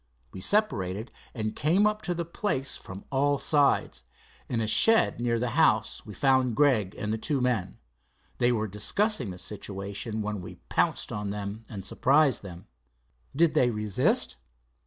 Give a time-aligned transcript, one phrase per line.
[0.31, 4.03] We separated, and came up to the place from all sides.
[4.49, 7.77] In a shed near the house we found Gregg and the two men.
[8.39, 12.65] They were discussing the situation, when we pounced on them and surprised them."
[13.35, 14.37] "Did they resist?"